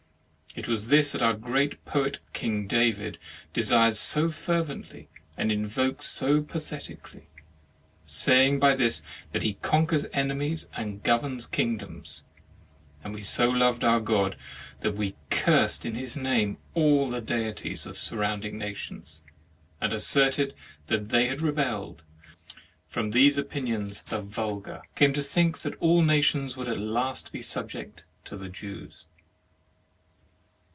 It 0.53 0.67
was 0.67 0.89
this 0.89 1.13
that 1.13 1.21
our 1.21 1.33
great 1.33 1.85
poet 1.85 2.19
King 2.33 2.67
David 2.67 3.17
desired 3.53 3.95
so 3.95 4.29
fervently, 4.29 5.07
and 5.37 5.49
invokes 5.49 6.07
so 6.07 6.41
pathetically, 6.41 7.29
saying 8.05 8.59
by 8.59 8.75
this 8.75 9.01
he 9.31 9.53
conquers 9.61 10.07
enemies 10.11 10.67
and 10.75 11.01
governs 11.03 11.47
kingdoms; 11.47 12.23
and 13.01 13.13
we 13.13 13.23
so 13.23 13.49
loved 13.49 13.85
our 13.85 14.01
Ggd 14.01 14.35
that 14.81 14.95
we 14.97 15.15
cursed 15.29 15.85
in 15.85 15.95
His 15.95 16.15
i3 16.15 16.15
THE 16.15 16.21
MARRIAGE 16.23 16.41
OF 16.41 16.47
name 16.47 16.57
all 16.73 17.09
the 17.11 17.21
deities 17.21 17.85
of 17.85 17.97
surrounding 17.97 18.57
nations, 18.57 19.23
and 19.79 19.93
asserted 19.93 20.53
that 20.87 21.07
they 21.11 21.27
had 21.29 21.39
rebelled. 21.41 22.01
From 22.89 23.11
these 23.11 23.37
opinions 23.37 24.03
the 24.03 24.21
vulgar 24.21 24.81
came 24.97 25.13
to 25.13 25.23
think 25.23 25.59
that 25.59 25.75
all 25.77 26.01
nations 26.01 26.57
would 26.57 26.67
at 26.67 26.77
last 26.77 27.31
be 27.31 27.41
subject 27.41 28.03
to 28.25 28.35
the 28.35 28.49
Jews. 28.49 29.05